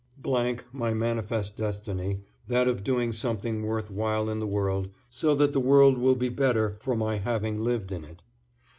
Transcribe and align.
my 0.73 0.91
manifest 0.95 1.55
destiny, 1.55 2.21
that 2.47 2.67
of 2.67 2.83
doing 2.83 3.11
something 3.13 3.61
worth 3.63 3.91
while 3.91 4.31
in 4.31 4.39
the 4.39 4.47
world, 4.47 4.89
so 5.11 5.35
that 5.35 5.53
the 5.53 5.59
world 5.59 5.95
will 5.95 6.15
be 6.15 6.27
better 6.27 6.75
for 6.79 6.95
my 6.95 7.17
having 7.17 7.63
lived 7.63 7.91
in 7.91 8.03
it. 8.03 8.23